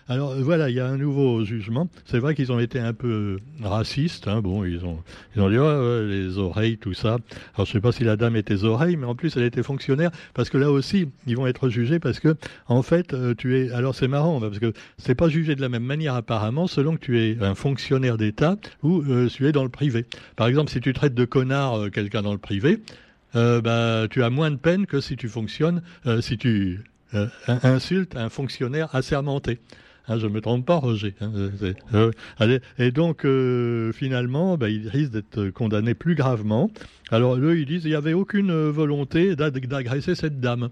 alors 0.08 0.34
voilà, 0.40 0.59
il 0.68 0.76
y 0.76 0.80
a 0.80 0.86
un 0.86 0.96
nouveau 0.96 1.44
jugement. 1.44 1.88
C'est 2.04 2.18
vrai 2.18 2.34
qu'ils 2.34 2.52
ont 2.52 2.58
été 2.58 2.78
un 2.78 2.92
peu 2.92 3.38
racistes, 3.62 4.28
hein, 4.28 4.40
bon, 4.40 4.64
ils 4.64 4.84
ont, 4.84 4.98
ils 5.34 5.42
ont 5.42 5.48
dit, 5.48 5.56
les 6.12 6.38
oreilles, 6.38 6.76
tout 6.76 6.94
ça. 6.94 7.18
Alors 7.54 7.66
je 7.66 7.72
sais 7.72 7.80
pas 7.80 7.92
si 7.92 8.04
la 8.04 8.16
dame 8.16 8.36
était 8.36 8.64
oreilles, 8.64 8.96
mais 8.96 9.06
en 9.06 9.14
plus 9.14 9.36
elle 9.36 9.44
était 9.44 9.62
fonctionnaire, 9.62 10.10
parce 10.34 10.50
que 10.50 10.58
là 10.58 10.70
aussi, 10.70 11.08
ils 11.26 11.37
vont 11.37 11.46
être 11.46 11.68
jugés 11.68 11.99
parce 11.99 12.20
que, 12.20 12.37
en 12.66 12.82
fait, 12.82 13.14
tu 13.37 13.58
es, 13.58 13.70
alors 13.73 13.94
c'est 13.94 14.08
marrant, 14.08 14.40
parce 14.40 14.58
que 14.58 14.73
c'est 14.99 15.14
pas 15.14 15.28
jugé 15.28 15.54
de 15.54 15.61
la 15.61 15.68
même 15.68 15.85
manière 15.85 16.14
apparemment, 16.14 16.66
selon 16.66 16.96
que 16.96 17.00
tu 17.00 17.20
es 17.20 17.38
un 17.40 17.54
fonctionnaire 17.54 18.16
d'État 18.16 18.56
ou 18.82 19.02
euh, 19.02 19.28
tu 19.28 19.46
es 19.46 19.52
dans 19.52 19.62
le 19.62 19.68
privé. 19.68 20.06
Par 20.37 20.46
exemple, 20.46 20.70
si 20.70 20.80
tu 20.80 20.92
traites 20.92 21.14
de 21.14 21.25
connard 21.25 21.78
euh, 21.78 21.90
quelqu'un 21.90 22.23
dans 22.23 22.32
le 22.32 22.38
privé, 22.38 22.80
euh, 23.37 23.61
bah, 23.61 24.08
tu 24.11 24.23
as 24.23 24.30
moins 24.30 24.50
de 24.50 24.56
peine 24.56 24.87
que 24.87 25.00
si 25.00 25.16
tu 25.16 25.28
fonctionnes, 25.28 25.82
si 26.20 26.37
tu 26.37 26.82
insultes 27.46 28.16
un 28.16 28.28
fonctionnaire 28.28 28.94
assermenté. 28.94 29.58
Hein, 30.09 30.19
je 30.19 30.26
ne 30.26 30.33
me 30.33 30.40
trompe 30.40 30.66
pas, 30.66 30.76
Roger. 30.76 31.14
Hein, 31.21 32.11
allez, 32.38 32.61
et 32.78 32.90
donc, 32.90 33.26
finalement, 33.92 34.57
bah, 34.57 34.69
il 34.69 34.88
risque 34.88 35.12
d'être 35.12 35.50
condamné 35.50 35.95
plus 35.95 36.14
gravement. 36.14 36.71
Alors, 37.11 37.37
eux, 37.37 37.59
ils 37.59 37.66
disent 37.66 37.83
qu'il 37.83 37.90
n'y 37.90 37.97
avait 37.97 38.12
aucune 38.12 38.52
volonté 38.71 39.37
d'agresser 39.37 40.14
cette 40.14 40.40
dame. 40.40 40.71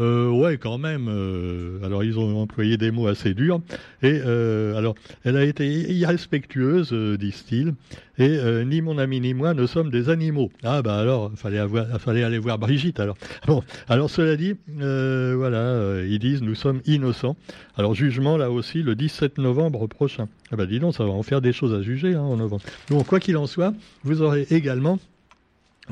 Euh, 0.00 0.28
ouais, 0.30 0.56
quand 0.58 0.78
même. 0.78 1.08
Euh, 1.08 1.84
alors, 1.84 2.02
ils 2.02 2.18
ont 2.18 2.40
employé 2.40 2.76
des 2.76 2.90
mots 2.90 3.06
assez 3.06 3.34
durs. 3.34 3.60
Et 4.02 4.20
euh, 4.24 4.76
alors, 4.76 4.94
elle 5.24 5.36
a 5.36 5.44
été 5.44 5.66
irrespectueuse, 5.92 6.92
disent-ils. 6.92 7.74
Et 8.16 8.38
ni 8.64 8.80
mon 8.80 8.98
ami 8.98 9.20
ni 9.20 9.34
moi 9.34 9.54
ne 9.54 9.66
sommes 9.66 9.90
des 9.90 10.08
animaux. 10.08 10.52
Ah 10.62 10.82
bah 10.82 10.98
alors, 10.98 11.32
fallait 11.34 11.64
fallait 11.98 12.22
aller 12.22 12.38
voir 12.38 12.58
Brigitte. 12.58 13.00
Alors, 13.00 13.16
bon. 13.46 13.62
Alors, 13.88 14.08
cela 14.08 14.36
dit, 14.36 14.54
voilà, 14.68 16.00
ils 16.06 16.18
disent 16.18 16.42
nous 16.42 16.54
sommes 16.54 16.80
innocents. 16.86 17.36
Alors, 17.76 17.94
jugement 17.94 18.36
là 18.36 18.50
aussi 18.50 18.82
le 18.82 18.94
17 18.94 19.38
novembre 19.38 19.88
prochain. 19.88 20.28
Ah 20.52 20.56
bah 20.56 20.66
dis 20.66 20.78
donc, 20.78 20.94
ça 20.94 21.04
va 21.04 21.10
en 21.10 21.24
faire 21.24 21.40
des 21.40 21.52
choses 21.52 21.74
à 21.74 21.82
juger 21.82 22.14
hein, 22.14 22.22
en 22.22 22.36
novembre. 22.36 22.62
Donc, 22.88 23.06
quoi 23.06 23.18
qu'il 23.18 23.36
en 23.36 23.46
soit, 23.46 23.74
vous 24.04 24.22
aurez 24.22 24.46
également 24.50 24.98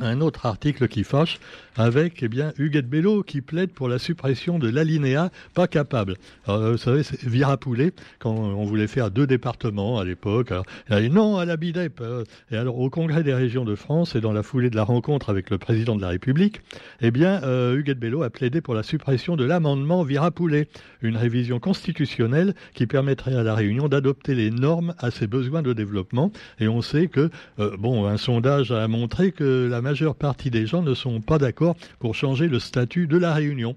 un 0.01 0.21
autre 0.21 0.47
article 0.47 0.89
qui 0.89 1.05
fâche 1.05 1.39
avec 1.77 2.23
eh 2.23 2.29
bien 2.29 2.53
Huguette 2.59 2.89
Bello 2.89 3.23
qui 3.23 3.41
plaide 3.41 3.71
pour 3.71 3.89
la 3.89 3.99
suppression 3.99 4.59
de 4.59 4.69
l'alinéa 4.69 5.31
pas 5.55 5.67
capable. 5.67 6.17
Alors, 6.47 6.73
vous 6.73 6.79
savez, 6.79 7.03
c'est 7.03 7.23
Virapoulet, 7.23 7.93
quand 8.19 8.33
on 8.33 8.65
voulait 8.65 8.87
faire 8.87 9.11
deux 9.11 9.27
départements 9.27 9.99
à 9.99 10.05
l'époque, 10.05 10.53
il 10.89 10.95
a 10.95 11.01
dit 11.01 11.11
non 11.11 11.37
à 11.37 11.45
la 11.45 11.57
BIDEP. 11.57 12.03
Et 12.51 12.57
alors 12.57 12.79
au 12.79 12.91
Congrès 12.91 13.23
des 13.23 13.35
régions 13.35 13.65
de 13.65 13.75
France 13.75 14.15
et 14.15 14.21
dans 14.21 14.33
la 14.33 14.43
foulée 14.43 14.71
de 14.71 14.77
la 14.77 14.85
rencontre 14.85 15.31
avec 15.31 15.51
le 15.51 15.59
président 15.59 15.97
de 15.97 16.03
la 16.03 16.09
République, 16.09 16.61
eh 17.01 17.11
bien 17.11 17.43
euh, 17.43 17.77
Huguette 17.77 17.99
Bello 17.99 18.23
a 18.23 18.31
plaidé 18.31 18.61
pour 18.61 18.75
la 18.75 18.83
suppression 18.83 19.37
de 19.37 19.45
l'amendement 19.45 20.03
Virapoulet, 20.03 20.69
une 21.03 21.17
révision 21.17 21.59
constitutionnelle 21.59 22.55
qui 22.75 22.87
permettrait 22.87 23.35
à 23.35 23.43
la 23.43 23.55
Réunion 23.55 23.89
d'adopter 23.89 24.35
les 24.35 24.51
normes 24.51 24.95
à 24.99 25.11
ses 25.11 25.27
besoins 25.27 25.63
de 25.63 25.73
développement. 25.73 26.33
Et 26.61 26.69
on 26.69 26.83
sait 26.83 27.09
que, 27.09 27.31
euh, 27.59 27.77
bon, 27.79 28.07
un 28.07 28.17
sondage 28.17 28.73
a 28.73 28.89
montré 28.89 29.33
que 29.33 29.69
la 29.71 29.82
majeure 29.83 30.15
partie 30.15 30.51
des 30.51 30.67
gens 30.67 30.81
ne 30.81 30.95
sont 30.95 31.21
pas 31.21 31.39
d'accord 31.39 31.77
pour 31.99 32.15
changer 32.15 32.49
le 32.49 32.59
statut 32.59 33.07
de 33.07 33.19
la 33.19 33.35
Réunion. 33.35 33.77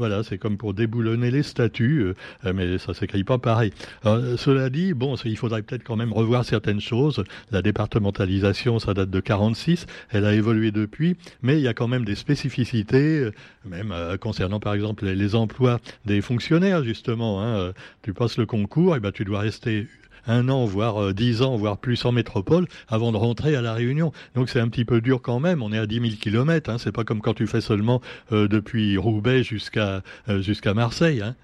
Voilà, 0.00 0.22
c'est 0.22 0.38
comme 0.38 0.56
pour 0.56 0.72
déboulonner 0.72 1.30
les 1.30 1.42
statuts, 1.42 2.00
euh, 2.00 2.14
euh, 2.46 2.54
mais 2.54 2.78
ça 2.78 2.94
s'écrit 2.94 3.22
pas 3.22 3.36
pareil. 3.36 3.70
cela 4.02 4.70
dit, 4.70 4.94
bon, 4.94 5.14
il 5.26 5.36
faudrait 5.36 5.60
peut-être 5.60 5.84
quand 5.84 5.96
même 5.96 6.14
revoir 6.14 6.46
certaines 6.46 6.80
choses. 6.80 7.22
La 7.50 7.60
départementalisation, 7.60 8.78
ça 8.78 8.94
date 8.94 9.10
de 9.10 9.20
46, 9.20 9.86
elle 10.08 10.24
a 10.24 10.32
évolué 10.32 10.70
depuis, 10.70 11.16
mais 11.42 11.58
il 11.58 11.62
y 11.62 11.68
a 11.68 11.74
quand 11.74 11.86
même 11.86 12.06
des 12.06 12.14
spécificités, 12.14 13.18
euh, 13.18 13.32
même 13.66 13.94
concernant 14.18 14.58
par 14.58 14.72
exemple 14.72 15.04
les, 15.04 15.34
emplois 15.34 15.80
des 16.06 16.22
fonctionnaires 16.22 16.82
justement. 16.82 17.42
Hein. 17.42 17.74
Tu 18.00 18.14
passes 18.14 18.38
le 18.38 18.46
concours, 18.46 18.96
et 18.96 19.00
ben 19.00 19.12
tu 19.12 19.26
dois 19.26 19.40
rester 19.40 19.86
un 20.26 20.48
an, 20.48 20.64
voire 20.64 21.02
euh, 21.02 21.12
dix 21.12 21.42
ans, 21.42 21.56
voire 21.56 21.78
plus 21.78 22.04
en 22.04 22.12
métropole, 22.12 22.66
avant 22.88 23.12
de 23.12 23.16
rentrer 23.16 23.56
à 23.56 23.62
la 23.62 23.74
Réunion. 23.74 24.12
Donc 24.34 24.48
c'est 24.48 24.60
un 24.60 24.68
petit 24.68 24.84
peu 24.84 25.00
dur 25.00 25.22
quand 25.22 25.40
même. 25.40 25.62
On 25.62 25.72
est 25.72 25.78
à 25.78 25.86
10 25.86 26.00
000 26.00 26.06
kilomètres. 26.20 26.70
Hein. 26.70 26.78
C'est 26.78 26.92
pas 26.92 27.04
comme 27.04 27.20
quand 27.20 27.34
tu 27.34 27.46
fais 27.46 27.60
seulement 27.60 28.00
euh, 28.32 28.48
depuis 28.48 28.96
Roubaix 28.96 29.42
jusqu'à 29.42 30.02
euh, 30.28 30.74
Marseille. 30.74 31.22
Hein. 31.22 31.34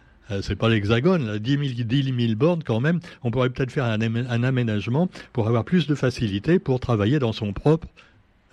c'est 0.43 0.57
pas 0.57 0.69
l'hexagone, 0.69 1.39
10 1.39 1.75
000, 2.13 2.35
bornes 2.37 2.63
quand 2.65 2.81
même. 2.81 3.01
On 3.23 3.31
pourrait 3.31 3.51
peut-être 3.51 3.73
faire 3.73 3.85
un, 3.85 4.01
un, 4.01 4.43
aménagement 4.43 5.09
pour 5.33 5.49
avoir 5.49 5.65
plus 5.65 5.87
de 5.87 5.95
facilité 5.95 6.59
pour 6.59 6.81
travailler 6.81 7.19
dans 7.19 7.33
son 7.33 7.53
propre 7.53 7.89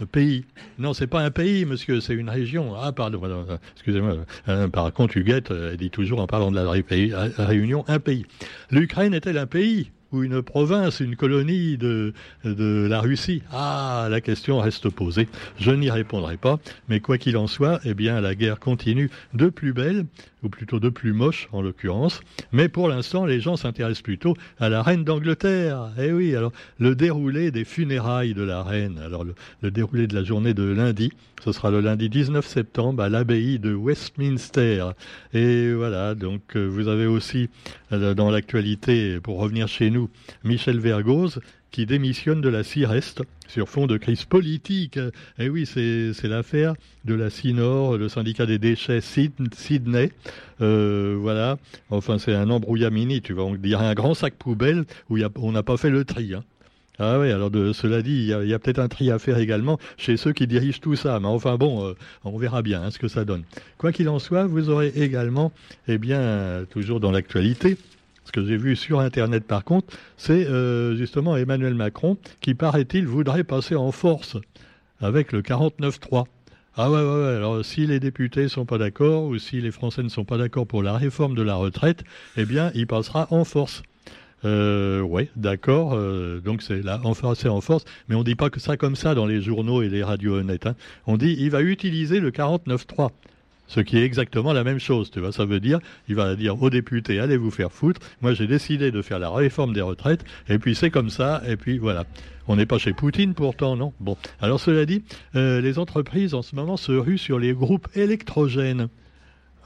pays. 0.06 0.46
Non, 0.80 0.94
c'est 0.94 1.08
pas 1.08 1.22
un 1.22 1.32
pays, 1.32 1.66
monsieur, 1.66 2.02
c'est 2.02 2.14
une 2.14 2.30
région. 2.30 2.74
Ah, 2.76 2.92
pardon, 2.92 3.46
excusez-moi. 3.74 4.18
Par 4.72 4.92
contre, 4.94 5.18
Huguette, 5.18 5.52
elle 5.52 5.78
dit 5.78 5.90
toujours 5.90 6.20
en 6.20 6.28
parlant 6.28 6.52
de 6.52 6.60
la 6.60 7.46
Réunion, 7.46 7.86
un 7.88 8.00
pays. 8.00 8.26
L'Ukraine 8.72 9.14
est-elle 9.14 9.38
un 9.38 9.46
pays? 9.46 9.92
Ou 10.14 10.24
une 10.24 10.42
province, 10.42 11.00
une 11.00 11.16
colonie 11.16 11.78
de, 11.78 12.14
de 12.46 12.88
la 12.90 13.02
Russie 13.02 13.42
Ah, 13.52 14.08
la 14.10 14.22
question 14.22 14.60
reste 14.60 14.90
posée. 14.90 15.28
Je 15.60 15.72
n'y 15.72 15.90
répondrai 15.90 16.38
pas, 16.38 16.60
mais 16.88 17.00
quoi 17.00 17.18
qu'il 17.18 17.36
en 17.38 17.48
soit, 17.48 17.80
eh 17.84 17.94
bien, 17.94 18.22
la 18.22 18.36
guerre 18.36 18.60
continue 18.60 19.10
de 19.34 19.50
plus 19.50 19.74
belle, 19.74 20.06
ou 20.44 20.50
plutôt 20.50 20.80
de 20.80 20.90
plus 20.90 21.14
moche 21.14 21.48
en 21.52 21.62
l'occurrence. 21.62 22.22
Mais 22.52 22.70
pour 22.70 22.88
l'instant, 22.88 23.26
les 23.26 23.40
gens 23.40 23.56
s'intéressent 23.56 24.02
plutôt 24.02 24.36
à 24.60 24.70
la 24.70 24.84
reine 24.84 25.04
d'Angleterre. 25.04 25.92
Eh 25.98 26.12
oui, 26.12 26.36
alors 26.36 26.52
le 26.80 26.96
déroulé 26.96 27.52
des 27.52 27.66
funérailles 27.66 28.34
de 28.34 28.44
la 28.44 28.64
reine, 28.64 29.00
alors 29.00 29.24
le, 29.24 29.72
déroulé 29.72 30.08
de 30.08 30.16
la 30.16 30.24
journée 30.24 30.54
de 30.54 30.64
lundi, 30.64 31.12
ce 31.44 31.52
sera 31.52 31.72
le 31.72 31.82
lundi 31.82 32.10
19 32.10 32.46
septembre 32.46 33.04
à 33.04 33.10
l'abbaye 33.10 33.60
de 33.60 33.74
Westminster. 33.74 34.92
Et 35.34 35.74
voilà, 35.74 36.16
donc 36.16 36.56
euh, 36.56 36.66
vous 36.66 36.88
avez 36.88 37.06
aussi 37.06 37.50
euh, 37.92 38.14
dans 38.14 38.30
l'actualité, 38.30 39.20
pour 39.20 39.40
revenir 39.40 39.68
chez 39.68 39.90
nous, 39.90 40.10
Michel 40.44 40.80
Vergoz 40.80 41.40
qui 41.74 41.88
démissionne 41.88 42.40
de 42.40 42.50
la 42.50 42.64
CIREST 42.64 43.24
sur 43.48 43.68
fond 43.68 43.88
de 43.88 43.98
crise 43.98 44.24
politique. 44.26 45.00
Eh 45.40 45.50
oui, 45.50 45.66
c'est 45.66 46.28
l'affaire 46.28 46.76
de 47.04 47.16
la 47.16 47.30
CINOR, 47.30 47.98
le 47.98 48.08
syndicat 48.08 48.46
des 48.46 48.60
déchets 48.60 49.02
Sydney. 49.02 50.12
Euh, 50.62 51.18
voilà, 51.20 51.58
enfin 51.90 52.20
c'est 52.20 52.36
un 52.36 52.50
embrouillamini, 52.52 53.22
tu 53.22 53.34
vois, 53.34 53.46
on 53.46 53.56
dirait 53.56 53.88
un 53.88 53.96
grand 53.96 54.14
sac 54.14 54.36
poubelle 54.36 54.86
où 55.10 55.18
on 55.38 55.52
n'a 55.52 55.64
pas 55.64 55.76
fait 55.76 55.90
le 55.90 56.06
tri. 56.06 56.36
Hein. 56.36 56.44
Ah 57.00 57.20
oui, 57.20 57.32
alors 57.32 57.50
cela 57.74 58.04
dit, 58.04 58.30
il 58.30 58.48
y 58.48 58.54
a, 58.54 58.60
peut-être 58.60 58.78
un 58.78 58.88
tri 58.88 59.10
à 59.10 59.18
faire 59.18 59.40
également 59.40 59.80
chez 59.98 60.16
ceux 60.16 60.32
qui 60.32 60.46
dirigent 60.46 60.78
tout 60.80 60.96
ça. 60.96 61.20
Mais 61.20 61.28
enfin 61.28 61.58
bon, 61.58 61.88
euh, 61.88 61.94
on 62.24 62.38
verra 62.38 62.62
bien 62.62 62.84
hein, 62.84 62.92
ce 62.92 63.00
que 63.00 63.08
ça 63.08 63.26
donne. 63.26 63.44
Quoi 63.80 63.92
qu'il 63.92 64.10
en 64.10 64.20
soit, 64.20 64.46
vous 64.46 64.70
aurez 64.70 64.90
également, 64.96 65.52
eh 65.88 65.98
bien, 65.98 66.66
toujours 66.70 67.00
dans 67.00 67.10
l'actualité, 67.10 67.78
ce 68.26 68.32
que 68.32 68.46
j'ai 68.46 68.58
vu 68.58 68.76
sur 68.76 69.00
Internet 69.00 69.46
par 69.46 69.64
contre, 69.64 69.96
c'est 70.18 70.48
euh, 70.48 70.96
justement 70.96 71.36
Emmanuel 71.36 71.74
Macron 71.74 72.18
qui, 72.42 72.54
paraît-il, 72.54 73.08
voudrait 73.08 73.44
passer 73.44 73.76
en 73.76 73.92
force 73.92 74.38
avec 75.00 75.32
le 75.32 75.42
49-3. 75.42 76.26
Ah 76.76 76.90
ouais, 76.90 76.98
alors 76.98 77.64
si 77.64 77.86
les 77.86 78.00
députés 78.00 78.48
sont 78.48 78.66
pas 78.66 78.80
d'accord 78.80 79.26
ou 79.26 79.38
si 79.38 79.62
les 79.62 79.70
Français 79.70 80.02
ne 80.02 80.10
sont 80.10 80.26
pas 80.26 80.38
d'accord 80.38 80.66
pour 80.66 80.82
la 80.82 80.94
réforme 80.94 81.36
de 81.36 81.44
la 81.44 81.54
retraite, 81.54 82.04
eh 82.36 82.46
bien, 82.46 82.72
il 82.74 82.88
passera 82.88 83.28
en 83.30 83.44
force. 83.44 83.84
Euh, 84.46 85.02
oui, 85.02 85.30
d'accord. 85.36 85.94
Euh, 85.94 86.40
donc 86.42 86.62
c'est 86.62 86.82
là, 86.82 87.00
en 87.04 87.14
force, 87.14 87.46
en 87.46 87.62
force. 87.62 87.86
Mais 88.08 88.16
on 88.16 88.24
dit 88.24 88.36
pas 88.36 88.50
que 88.50 88.60
ça 88.60 88.78
comme 88.78 88.96
ça 88.96 89.16
dans 89.16 89.26
les 89.26 89.42
journaux 89.42 89.82
et 89.82 89.90
les 89.90 90.04
radios 90.04 90.36
honnêtes. 90.36 90.66
Hein. 90.66 90.76
On 91.08 91.18
dit 91.18 91.36
il 91.40 91.50
va 91.50 91.62
utiliser 91.62 92.20
le 92.20 92.32
49.3. 92.32 93.10
Ce 93.68 93.80
qui 93.80 93.98
est 93.98 94.04
exactement 94.04 94.54
la 94.54 94.64
même 94.64 94.80
chose, 94.80 95.10
tu 95.10 95.20
vois. 95.20 95.32
Ça 95.32 95.46
veut 95.46 95.60
dire, 95.60 95.80
il 96.08 96.16
va 96.16 96.36
dire 96.36 96.62
aux 96.62 96.70
députés, 96.70 97.20
allez 97.20 97.38
vous 97.38 97.52
faire 97.52 97.72
foutre. 97.72 98.02
Moi, 98.22 98.34
j'ai 98.34 98.48
décidé 98.48 98.92
de 98.92 99.02
faire 99.02 99.20
la 99.20 99.30
réforme 99.30 99.74
des 99.74 99.82
retraites, 99.82 100.24
et 100.50 100.60
puis 100.60 100.76
c'est 100.76 100.92
comme 100.92 101.10
ça, 101.10 101.42
et 101.48 101.56
puis 101.56 101.78
voilà. 101.78 102.06
On 102.48 102.58
n'est 102.58 102.66
pas 102.66 102.78
chez 102.78 102.94
Poutine 102.94 103.34
pourtant, 103.34 103.78
non? 103.78 103.94
Bon. 104.00 104.18
Alors 104.42 104.60
cela 104.60 104.86
dit, 104.86 105.04
euh, 105.36 105.62
les 105.62 105.80
entreprises 105.80 106.34
en 106.34 106.42
ce 106.42 106.56
moment 106.56 106.76
se 106.76 106.92
ruent 106.92 107.18
sur 107.18 107.40
les 107.40 107.54
groupes 107.54 107.88
électrogènes. 107.96 108.90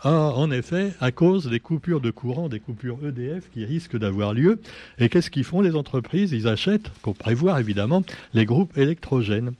Ah, 0.04 0.32
en 0.36 0.52
effet, 0.52 0.94
à 1.00 1.12
cause 1.12 1.50
des 1.50 1.60
coupures 1.60 2.02
de 2.02 2.12
courant, 2.12 2.50
des 2.50 2.60
coupures 2.60 3.00
EDF 3.04 3.50
qui 3.52 3.66
risquent 3.66 3.98
d'avoir 3.98 4.36
lieu. 4.36 4.62
Et 5.00 5.10
qu'est-ce 5.10 5.32
qu'ils 5.32 5.44
font 5.44 5.62
les 5.62 5.76
entreprises? 5.76 6.34
Ils 6.34 6.48
achètent, 6.48 6.90
pour 7.02 7.16
prévoir 7.16 7.58
évidemment, 7.58 8.04
les 8.34 8.46
groupes 8.46 8.78
électrogènes. 8.78 9.54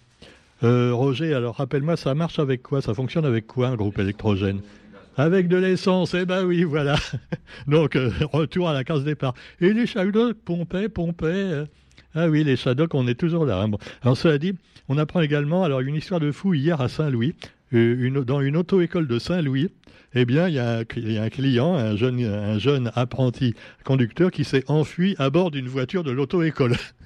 Euh, 0.64 0.92
Roger, 0.94 1.34
alors 1.34 1.56
rappelle-moi, 1.56 1.98
ça 1.98 2.16
marche 2.16 2.40
avec 2.40 2.64
quoi? 2.64 2.82
Ça 2.82 2.94
fonctionne 2.94 3.26
avec 3.26 3.46
quoi 3.46 3.68
un 3.68 3.76
groupe 3.76 4.00
électrogène? 4.00 4.62
Avec 5.16 5.48
de 5.48 5.58
l'essence, 5.58 6.14
eh 6.14 6.26
ben 6.26 6.46
oui, 6.46 6.64
voilà. 6.64 6.96
Donc, 7.68 7.96
euh, 7.96 8.12
retour 8.32 8.70
à 8.70 8.74
la 8.74 8.84
case 8.84 9.04
départ. 9.04 9.34
Et 9.62 9.74
les 9.74 9.86
Shadocks 9.86 10.38
pompaient, 10.44 10.90
pompaient. 10.90 11.28
Euh. 11.28 11.66
ah 12.16 12.28
oui, 12.28 12.44
les 12.44 12.56
Shadocks, 12.56 12.94
on 12.94 13.08
est 13.08 13.20
toujours 13.20 13.46
là. 13.46 13.62
Hein. 13.62 13.72
Alors, 14.02 14.18
cela 14.18 14.38
dit, 14.38 14.54
on 14.90 14.98
apprend 14.98 15.22
également 15.22 15.64
alors 15.64 15.82
une 15.82 15.96
histoire 15.96 16.20
de 16.20 16.32
fou 16.32 16.54
hier 16.54 16.82
à 16.82 16.88
Saint-Louis, 16.88 17.36
une, 17.72 18.24
dans 18.24 18.42
une 18.42 18.58
auto-école 18.58 19.08
de 19.08 19.20
Saint-Louis. 19.20 19.70
Eh 20.14 20.26
bien, 20.26 20.48
il 20.48 20.56
y, 20.56 20.60
a, 20.60 20.84
y, 20.96 21.18
a 21.18 21.24
un 21.24 21.30
client, 21.30 21.76
un 21.76 21.96
jeune, 21.96 22.24
un 22.24 22.58
jeune 22.58 22.92
apprenti 22.96 23.54
conducteur 23.84 24.32
qui 24.32 24.44
s'est 24.44 24.64
enfui 24.68 25.16
à 25.20 25.30
bord 25.30 25.52
d'une 25.52 25.68
voiture 25.68 26.04
de 26.04 26.12
l'auto-école. 26.12 26.76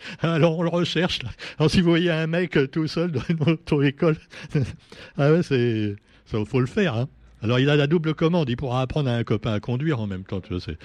Alors 0.20 0.58
on 0.58 0.62
le 0.62 0.68
recherche. 0.68 1.20
Alors 1.58 1.70
si 1.70 1.80
vous 1.80 1.88
voyez 1.88 2.10
un 2.10 2.26
mec 2.26 2.58
tout 2.70 2.86
seul 2.86 3.12
dans 3.12 3.22
une 3.28 3.42
auto-école, 3.42 4.16
ah 5.18 5.42
ça 5.42 6.44
faut 6.44 6.60
le 6.60 6.66
faire. 6.66 6.94
Hein. 6.94 7.08
Alors 7.42 7.60
il 7.60 7.70
a 7.70 7.76
la 7.76 7.86
double 7.86 8.14
commande, 8.14 8.50
il 8.50 8.56
pourra 8.56 8.82
apprendre 8.82 9.10
à 9.10 9.14
un 9.14 9.24
copain 9.24 9.52
à 9.52 9.60
conduire 9.60 10.00
en 10.00 10.06
même 10.06 10.24
temps, 10.24 10.40
tu 10.40 10.58
sais. 10.58 10.76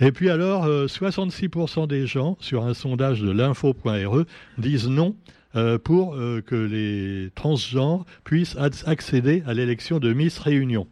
Et 0.00 0.12
puis 0.12 0.30
alors, 0.30 0.66
66% 0.66 1.82
euh, 1.82 1.86
des 1.86 2.06
gens 2.06 2.36
sur 2.40 2.64
un 2.64 2.74
sondage 2.74 3.20
de 3.20 3.30
l'info.re 3.30 4.24
disent 4.58 4.88
non 4.88 5.16
euh, 5.56 5.78
pour 5.78 6.14
euh, 6.14 6.40
que 6.40 6.54
les 6.54 7.30
transgenres 7.34 8.06
puissent 8.24 8.56
accéder 8.86 9.42
à 9.46 9.54
l'élection 9.54 9.98
de 9.98 10.12
Miss 10.12 10.38
Réunion. 10.38 10.86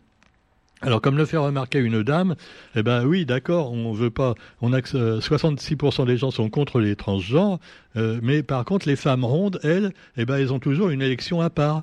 Alors, 0.83 1.03
comme 1.03 1.19
le 1.19 1.27
fait 1.27 1.37
remarquer 1.37 1.79
une 1.79 2.03
dame, 2.03 2.37
eh 2.75 2.83
ben 2.83 3.05
oui, 3.05 3.27
d'accord, 3.27 3.71
on 3.73 3.93
veut 3.93 4.11
pas, 4.11 4.35
on 4.63 4.73
a 4.73 4.81
66% 4.81 6.07
des 6.07 6.17
gens 6.17 6.31
sont 6.31 6.49
contre 6.49 6.81
les 6.81 6.97
transgenres, 6.97 7.59
euh, 7.97 8.19
mais 8.23 8.43
par 8.43 8.65
contre, 8.65 8.89
les 8.89 8.97
femmes 8.97 9.25
rondes, 9.25 9.61
elles, 9.63 9.93
eh 10.17 10.25
ben, 10.25 10.37
elles 10.37 10.55
ont 10.55 10.59
toujours 10.59 10.89
une 10.89 11.03
élection 11.03 11.43
à 11.43 11.51
part. 11.51 11.83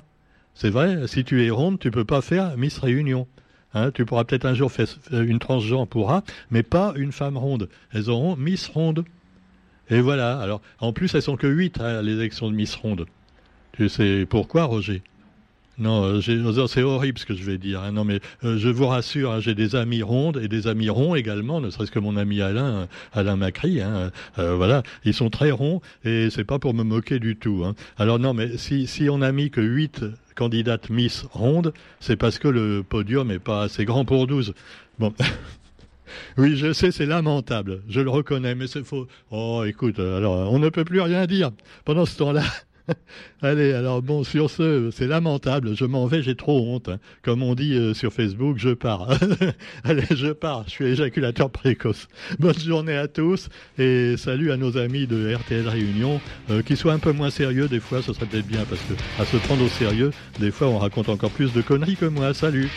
C'est 0.54 0.70
vrai, 0.70 1.06
si 1.06 1.22
tu 1.22 1.44
es 1.44 1.50
ronde, 1.50 1.78
tu 1.78 1.92
peux 1.92 2.04
pas 2.04 2.22
faire 2.22 2.56
Miss 2.56 2.78
Réunion. 2.78 3.28
Hein, 3.74 3.92
tu 3.92 4.04
pourras 4.04 4.24
peut-être 4.24 4.46
un 4.46 4.54
jour 4.54 4.72
faire 4.72 4.88
une 5.12 5.38
transgenre 5.38 5.86
pourra, 5.86 6.24
mais 6.50 6.64
pas 6.64 6.92
une 6.96 7.12
femme 7.12 7.36
ronde. 7.36 7.68
Elles 7.92 8.10
auront 8.10 8.34
Miss 8.34 8.66
Ronde. 8.66 9.04
Et 9.90 10.00
voilà. 10.00 10.40
Alors, 10.40 10.60
en 10.80 10.92
plus, 10.92 11.14
elles 11.14 11.22
sont 11.22 11.36
que 11.36 11.46
8, 11.46 11.80
hein, 11.80 12.02
les 12.02 12.14
élections 12.14 12.50
de 12.50 12.56
Miss 12.56 12.74
Ronde. 12.74 13.06
Tu 13.72 13.88
sais 13.88 14.26
pourquoi, 14.28 14.64
Roger? 14.64 15.02
Non, 15.78 16.04
euh, 16.04 16.20
oh, 16.44 16.66
c'est 16.66 16.82
horrible 16.82 17.18
ce 17.18 17.26
que 17.26 17.34
je 17.34 17.44
vais 17.44 17.58
dire. 17.58 17.82
Hein. 17.82 17.92
Non, 17.92 18.04
mais 18.04 18.20
euh, 18.44 18.58
je 18.58 18.68
vous 18.68 18.86
rassure, 18.86 19.30
hein, 19.30 19.40
j'ai 19.40 19.54
des 19.54 19.76
amis 19.76 20.02
rondes 20.02 20.38
et 20.42 20.48
des 20.48 20.66
amis 20.66 20.90
ronds 20.90 21.14
également, 21.14 21.60
ne 21.60 21.70
serait-ce 21.70 21.92
que 21.92 22.00
mon 22.00 22.16
ami 22.16 22.40
Alain, 22.40 22.66
euh, 22.66 22.86
Alain 23.12 23.36
Macri. 23.36 23.80
Hein, 23.80 24.10
voilà, 24.36 24.82
ils 25.04 25.14
sont 25.14 25.30
très 25.30 25.50
ronds 25.50 25.80
et 26.04 26.30
c'est 26.30 26.44
pas 26.44 26.58
pour 26.58 26.74
me 26.74 26.82
moquer 26.82 27.18
du 27.18 27.36
tout. 27.36 27.64
Alors 27.96 28.18
non, 28.18 28.34
mais 28.34 28.56
si, 28.56 28.86
si 28.86 29.08
on 29.08 29.22
a 29.22 29.30
mis 29.32 29.50
que 29.50 29.60
8 29.60 30.04
candidates 30.34 30.90
Miss 30.90 31.24
rondes, 31.32 31.72
c'est 32.00 32.16
parce 32.16 32.38
que 32.38 32.48
le 32.48 32.82
podium 32.82 33.30
est 33.30 33.38
pas 33.38 33.62
assez 33.62 33.84
grand 33.84 34.04
pour 34.04 34.26
12. 34.26 34.54
Bon. 34.98 35.12
Oui, 36.38 36.56
je 36.56 36.72
sais, 36.72 36.90
c'est 36.90 37.04
lamentable. 37.04 37.82
Je 37.86 38.00
le 38.00 38.08
reconnais, 38.08 38.54
mais 38.54 38.66
c'est 38.66 38.82
faux. 38.82 39.06
Oh, 39.30 39.62
écoute, 39.66 39.98
alors, 39.98 40.50
on 40.50 40.58
ne 40.58 40.70
peut 40.70 40.84
plus 40.84 41.02
rien 41.02 41.26
dire. 41.26 41.50
Pendant 41.84 42.06
ce 42.06 42.16
temps-là, 42.16 42.44
Allez, 43.42 43.72
alors 43.72 44.02
bon, 44.02 44.24
sur 44.24 44.50
ce, 44.50 44.90
c'est 44.92 45.06
lamentable, 45.06 45.76
je 45.76 45.84
m'en 45.84 46.06
vais, 46.06 46.22
j'ai 46.22 46.34
trop 46.34 46.60
honte. 46.66 46.88
Hein. 46.88 46.98
Comme 47.22 47.42
on 47.42 47.54
dit 47.54 47.74
euh, 47.74 47.94
sur 47.94 48.12
Facebook, 48.12 48.58
je 48.58 48.70
pars. 48.70 49.08
Allez, 49.84 50.04
je 50.10 50.32
pars, 50.32 50.64
je 50.66 50.70
suis 50.70 50.84
éjaculateur 50.86 51.50
précoce. 51.50 52.08
Bonne 52.38 52.58
journée 52.58 52.96
à 52.96 53.08
tous 53.08 53.48
et 53.78 54.16
salut 54.16 54.52
à 54.52 54.56
nos 54.56 54.76
amis 54.76 55.06
de 55.06 55.34
RTL 55.34 55.68
Réunion, 55.68 56.20
euh, 56.50 56.62
qui 56.62 56.76
soient 56.76 56.92
un 56.92 56.98
peu 56.98 57.12
moins 57.12 57.30
sérieux 57.30 57.68
des 57.68 57.80
fois, 57.80 58.02
ce 58.02 58.12
serait 58.12 58.26
peut-être 58.26 58.46
bien, 58.46 58.64
parce 58.68 58.82
que 58.82 58.94
à 59.20 59.24
se 59.24 59.36
prendre 59.36 59.64
au 59.64 59.68
sérieux, 59.68 60.10
des 60.38 60.50
fois 60.50 60.68
on 60.68 60.78
raconte 60.78 61.08
encore 61.08 61.30
plus 61.30 61.52
de 61.52 61.62
conneries 61.62 61.96
que 61.96 62.06
moi. 62.06 62.34
Salut 62.34 62.70